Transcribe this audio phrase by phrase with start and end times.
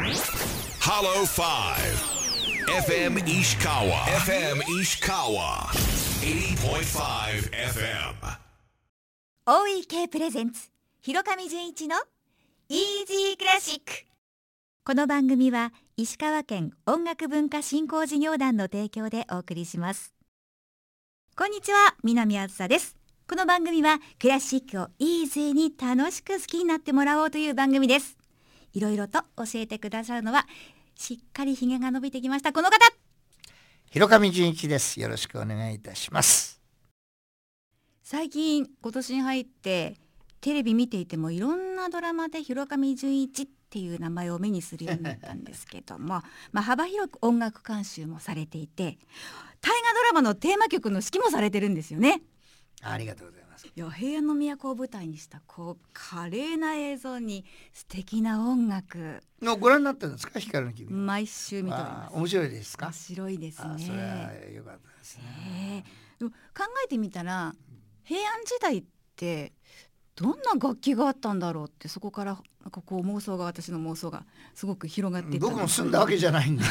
[0.00, 1.44] Hollow 5
[2.88, 4.00] FM Ishikawa.
[4.24, 5.68] FM Ishikawa.
[6.24, 8.14] 80.5 FM
[9.44, 10.70] 大井系プレゼンツ
[11.02, 11.96] 広上純一の
[12.70, 14.06] イージークラシック
[14.86, 20.14] この番組は石川県音楽文化振興事業団の提供でお送りします。
[21.36, 22.96] こんにちは南あずさです。
[23.28, 28.19] この番組はクラシックをイージーに楽しく好きになってもらおうという番組です。
[28.72, 30.46] いろいろと教えてくださるのは
[30.96, 32.76] しっかりひげが伸びてきましたこの方。
[33.90, 35.00] 広上純一です。
[35.00, 36.60] よろしくお願いいたします。
[38.04, 39.96] 最近今年に入って
[40.40, 48.98] テレビ見ていてもいろんなドラマで広上純一っていう名前を目にするようになったんですけども まあ幅広く音楽監修もされていて
[49.60, 52.22] 大河ドラマのテーマ曲の指揮もされてるんですよね。
[52.82, 59.22] ありがとうございますいや平安の都を舞台にしたこう華麗な映像に素敵な音楽。
[59.42, 60.38] のご覧になったんですか？
[60.38, 62.14] 光の君毎週見ております。
[62.14, 62.86] あ面白いですか？
[62.86, 65.24] 面白いですあそれはね良かったですね。
[65.24, 65.84] ね
[66.18, 66.36] でも考
[66.84, 67.54] えてみたら
[68.04, 68.84] 平安時代っ
[69.16, 69.52] て
[70.16, 76.64] どんな楽器があったんだろうってそこからなんかこう妄想が私の妄想がすごく広がっていった僕も住んだわけじゃないんで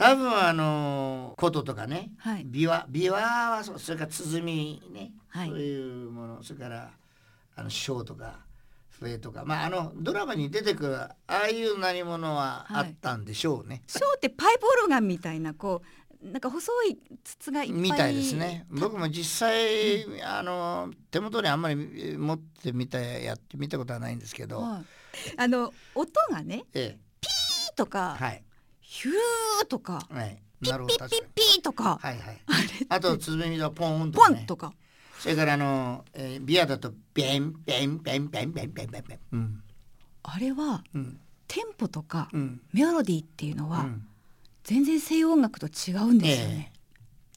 [0.00, 2.46] 多分あの琴とかね、はい。
[2.46, 5.48] 琵琶琵琶はそれから鼓ね、はい。
[5.48, 6.90] そういうものそれから
[7.54, 8.38] あの笙とか
[8.88, 15.82] 笛とかまああのドラマに出てくるああいう何者はあったんでしょうね、ショーってパイプオルガンみたいなこ
[16.24, 17.80] うなんか細い筒がいっぱい。
[17.80, 18.66] みたいですね。
[18.70, 24.84] 僕も実際、あの手元にあんまり持ってみたやってみたことはないんですけど、はい。
[25.36, 28.42] あの音がねえピーとか、えはい
[28.90, 30.42] ヒューとかはい。
[30.60, 32.40] ピッピッピッピーとか、にはいはい。
[32.46, 32.86] あれって。
[32.88, 34.72] あと鼓がポーンとポか、ね、ンとか。
[35.20, 39.18] それからあの、えー、ビアだとベンベンベンベンベンベンベンベン。
[39.32, 39.62] うん。
[40.24, 41.20] あれはうん。
[41.46, 42.60] テンポとか、うん。
[42.72, 44.06] メロディーっていうのは、うん。
[44.64, 46.72] 全然西洋音楽と違うんですよね。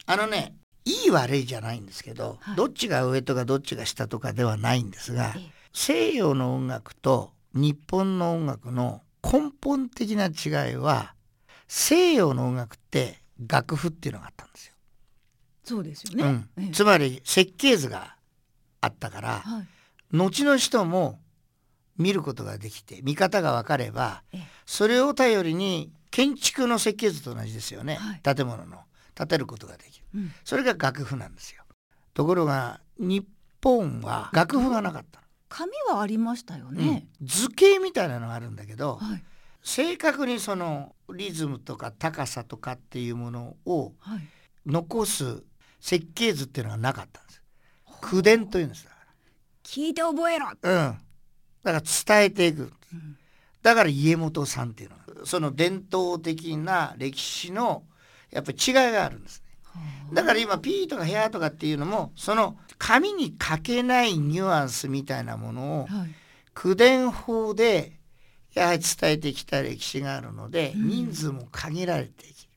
[0.07, 2.55] あのねいい悪いじゃないんですけど、はい。
[2.55, 5.51] どっちが上とかどっちが下とかではないんですがええ。
[5.71, 11.13] 西洋の音楽と日本の音楽の根本的な違いは
[11.75, 14.73] 西洋の音楽って楽譜っていうのがあったんですよ。
[15.63, 16.23] そうですよね。
[16.23, 16.49] うん。
[16.59, 16.71] ええ。
[16.71, 18.15] つまり設計図が
[18.79, 19.67] あったからはい。
[20.15, 21.19] 後の人も
[21.97, 24.41] 見ることができて見方が分かればええ。
[24.67, 28.35] それを頼りに建築の設計図と同じですよね、はい。
[28.35, 28.81] 建物の
[29.15, 30.05] 建てることができる。
[30.13, 30.31] うん。
[30.45, 31.63] それが楽譜なんですよ。
[32.13, 33.25] ところが日
[33.63, 37.07] 本は楽譜がなかった紙はありましたよの、ね。
[37.19, 37.27] うん。
[37.27, 39.23] 図形みたいなのがあるんだけどはい
[39.63, 44.19] 正確にそのリズムとか高さとかっていうものをはい。
[44.65, 45.43] 残す
[45.81, 47.41] 設計図っていうのがなかったんです。
[48.01, 48.85] 口伝というんです。
[48.85, 48.95] だか
[49.63, 50.45] 聞いて覚えろ。
[50.45, 50.55] らう
[50.91, 50.97] ん。
[51.63, 53.17] だから伝えていくうん。
[53.61, 55.25] だから家元さんっていうのが。
[55.25, 57.83] その伝統的な歴史の
[58.31, 59.41] やっぱり違いがあるんです。
[59.75, 59.81] ね
[60.13, 66.15] だから今ピーとかヘアとかっていうのもその紙に書けないニュアンスみたいなものをはい。
[66.53, 67.99] 口伝法で
[68.53, 72.49] やはり伝えてきた歴史があるのでうん人数も限られていきる、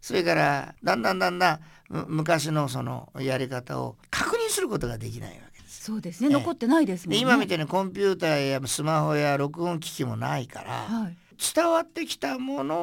[0.00, 5.94] それからだんだんだんだんむ昔のそのやり方を確認することができないわけですよ。
[5.94, 6.28] そうですね。
[6.28, 7.16] ええ残ってないですもんね。
[7.18, 11.16] で今みたいにコンピューターやスマホや録音機器もないから、はい
[11.54, 12.76] 伝わってきたもの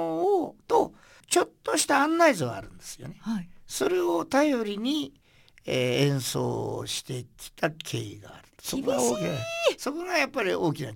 [0.44, 0.92] をと
[1.30, 3.18] ちょっとした案内図はあるんですよね。
[3.20, 3.48] はい。
[3.68, 5.14] それを頼りに、
[5.66, 8.48] えー演奏してきた経緯がある。
[8.60, 9.30] そこが大きな
[9.78, 10.96] そこがやっぱり大きな違い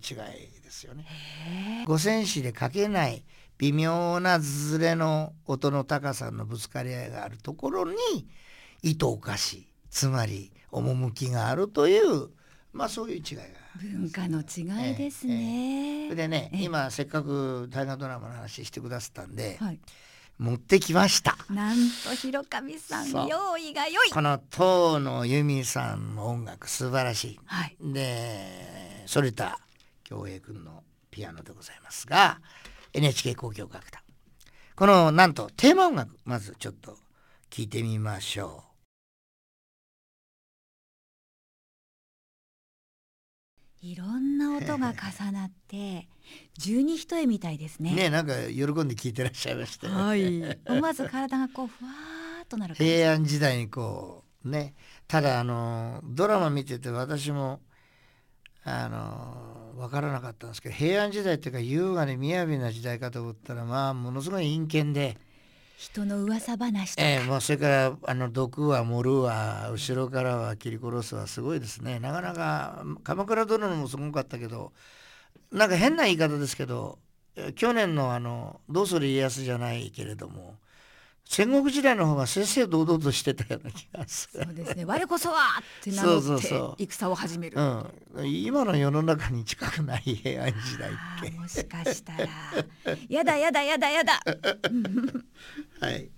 [0.72, 1.06] ですよね。
[1.86, 3.24] 五線紙で書けない
[3.58, 7.96] 微妙なズレの音の高さのぶつかり合いがあるところに
[8.82, 12.30] 糸おかしつまり趣があるという
[12.74, 13.44] まあそういう違いが。
[13.82, 16.08] 文化の違いですね。
[16.10, 19.80] それでねええ今せっかく大河ドラマの話してくださったんで、はい。
[20.38, 24.10] 持ってきましたなんと広上さん用意が良い。
[24.12, 27.78] この遠野由美さんの音楽素晴らしはい。
[27.80, 29.60] いで反田
[30.12, 32.42] 恭平君のピアノでございますが
[32.94, 34.02] NHK 交響楽団
[34.76, 36.98] このなんとテーマ音楽まずちょっと
[37.50, 38.66] 聞いてみましょ
[43.82, 46.10] いろんな音が重なって
[46.58, 47.94] 十二一重みたいですね。
[47.94, 50.60] うねなんか喜んで聞いてらっしゃいましたよはい。
[50.68, 52.76] 思わず体がこうふわーっとなる。
[52.76, 54.76] 平安時代にこうね
[55.08, 57.62] ただあのドラマ見てて私も
[58.64, 65.18] あの分からなかったんですけど平安時代っていうか優雅で雅な時代かと思ったらまあものすごい陰険で、
[65.78, 72.00] 人の噂話とか、ええもうそれからあの毒は盛るわ後ろからは切り殺すわすごいですね。
[72.00, 74.74] なかなか鎌倉殿もすごかったけど
[75.52, 77.00] なんか変な言い方ですけど
[77.36, 80.60] え去年のあの「どうする家康」じゃないけれども
[81.32, 84.44] 戦国時代の方が正々堂々としてたような気がする。
[84.44, 84.84] そうですね。
[84.84, 87.58] 我こそはって名乗ってそうそうそう戦を始める。
[87.58, 92.28] うん、今の世の中に近くない平安時代っあけーもしかしたら
[93.08, 94.20] やだやだやだやだ
[95.80, 96.10] はい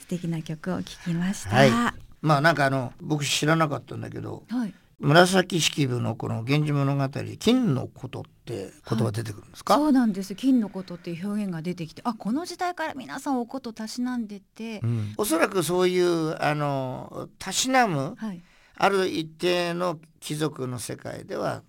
[0.00, 1.56] 素敵な曲を聴きました。
[1.56, 4.74] はいはまあなんかあの僕知らなかったんだけどい。
[5.04, 7.08] 紫式部のこの「源氏物語」
[7.38, 10.34] 金のことって言葉出てくるんですか、そうなんです。
[10.34, 15.14] 金のことっていう表現が出てきてあこの時代から皆さんおことたしなんでて、うん。
[15.18, 18.42] おそらくそういうあのたしなむはい。
[18.76, 21.62] ある一定の貴族の世界では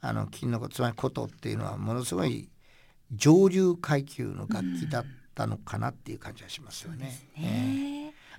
[0.00, 2.50] あの金のことつまり琴っていうのはものすごい
[3.12, 5.04] 上流階級の楽器だっ
[5.34, 7.28] たのかなっていう感じがしますよね。
[7.36, 7.91] ええね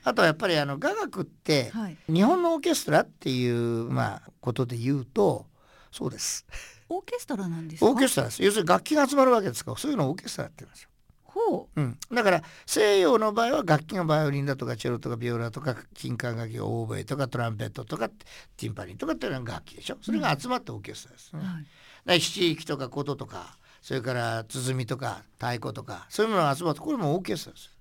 [0.04, 5.46] あとはやっぱりあの雅楽ってはい日本のオーケストラっていうまあことで言うと
[5.92, 6.46] そうです。
[6.90, 7.90] オーケストラなんですか？
[7.90, 8.44] オーケストラです。
[8.44, 10.90] 要するに楽器が集まるわけですからそういうのをオーケストラって言うんですよ。
[11.24, 21.40] ほううん、だから西洋の場合は楽器がバイオリンだとかチェロとかビオラとか金管楽器オーボエとかトランペットとかティンパニーとかっていうのが楽器でしょそれが集まったオーケストラですね。
[21.40, 21.66] だかはい
[22.06, 27.72] ら七域とか琴とかそれから鼓とか太鼓とかそういうものが集まってこれもオーケストラです。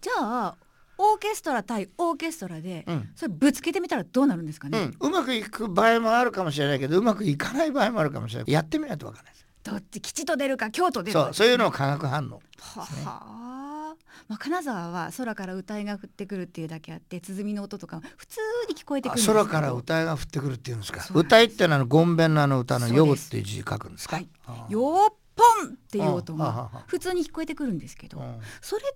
[0.00, 0.56] じゃあ
[0.98, 3.10] オーケストラ対オーケストラで、うん。
[3.14, 8.52] それぶつけてみたらどうなるんですかね、うん、うまくいく場合もあるかもしれないけどうまくいかない場合もあるかもしれない。
[8.52, 11.34] やってみないとわからないどっち吉と出るか京と出るかそう。
[11.34, 13.96] そういうのを化学反応はは
[14.28, 21.06] まあ、金沢は空から歌いが降ってくるっていうだけあって鼓の音とか普通に聞こえてくある空から歌いが降ってくるっていうんですか。
[21.12, 24.28] 歌いってのはごんべんのあの歌の「よ」っていう字書くんですか、はい。
[24.72, 25.12] よー。
[25.12, 28.40] っぽんっていう音が普通に聞こえてくるんですけど、うん。
[28.62, 28.88] それと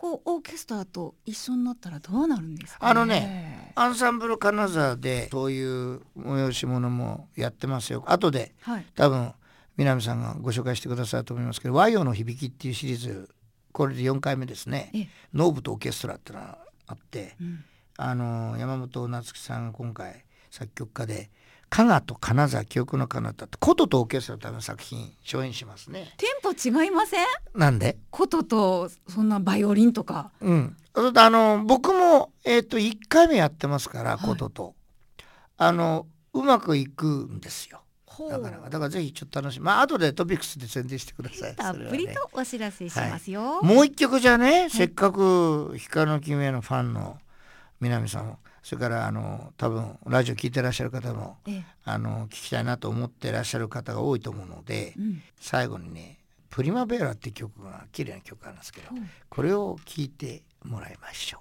[0.00, 8.04] こうオーケストラと一緒になったらどうなるんですか、ね、あのねアンサンブル金沢でそういう催し物もやってますよ。
[8.06, 8.86] 後ではい。
[8.94, 9.32] 多分
[9.76, 13.28] 南さんがご紹介してくださると思いますけど「和洋の響き」っていうシリーズ
[13.72, 14.90] これで4回目ですね。
[14.94, 15.08] ええ。
[15.34, 17.64] ノーブとオーケストラってのがあってうん。
[17.96, 21.30] あの山本夏樹さんが今回作曲家で
[21.70, 26.14] 加賀と金沢記憶の彼方って琴とオーケストラのための作品初演しますね。
[26.16, 27.26] テンポ違いません？
[27.54, 27.98] なんで？
[28.10, 30.30] 琴とそんなバイオリンとか。
[30.40, 34.20] うん、あの僕も、えー、と1回目やってますからはい。
[34.26, 34.74] 琴と、
[35.56, 37.82] あのうまくいくんですよ。
[38.30, 39.64] だからだからぜひちょっと楽しみ。
[39.64, 41.54] まあ後でトピックスで宣伝してください。
[41.54, 47.18] たっぷりとお知らせしますよ、もう一曲じゃね、せっかく光の君へのファンの
[47.80, 51.64] 南さんもそれからあの多分ラジオ聞いてらっしゃる方もええ。
[51.84, 55.22] あの聞きたいなと思ってらっしゃる方が多いと思うので、うん。
[55.40, 56.18] 最後にね
[56.50, 61.40] 「プリマベーラ」っていう曲が綺麗な曲があるんですけどほうこれを聞いてもらいましょう。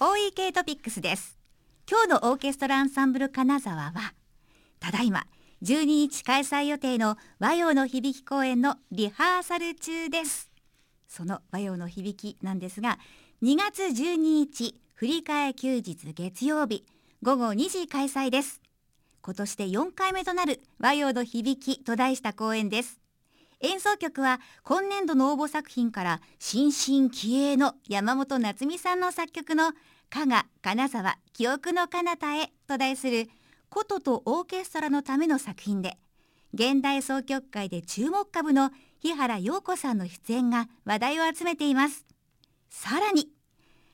[0.00, 1.44] OEK トピックスです。
[1.90, 4.14] 今日のオーケストラアンサンブル金沢は
[4.80, 5.26] ただいま
[5.62, 10.50] 12日開催予定の和洋の響き公演のリハーサル中です
[11.14, 12.98] その和洋の響きなんですが
[13.42, 16.84] 2月12日振り替え休日月曜日
[17.22, 18.60] 午後2時開催です。
[19.22, 23.00] 今年で4回目となる和洋の響きと題した公演です。
[23.60, 29.72] 演奏曲は今年度の応募作品から新進気鋭の山本夏美さんの作曲の
[30.10, 33.28] 加賀金沢記憶の彼方へと題する
[33.70, 35.96] 琴とオーケストラのための作品で
[36.52, 38.70] 現代奏曲界で注目株の
[39.04, 42.06] 日原陽子さんの出演が話題を集めています。
[42.70, 43.28] さらに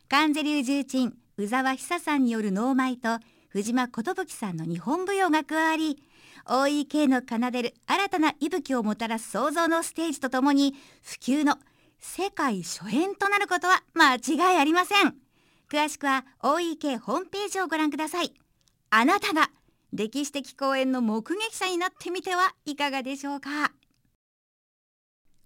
[0.08, 6.00] 関ゼ流重鎮宇沢久さんによる能舞と藤間寿さんの日本舞踊が加わり
[6.46, 11.58] OEK の奏でる新たな息吹をもたらす創造のステージとともに普及の
[11.98, 15.16] 世界初演となることは間違いありません。
[15.68, 18.32] 詳しくは OEK ホームページをご覧ください。
[18.90, 19.50] あなたが
[19.92, 23.72] 歴史的公演の目撃者になってみてはいかがでしょうか。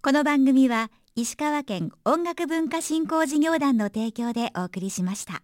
[0.05, 5.41] この番組は石川県音楽文化振興事業団の提供でお送りしました。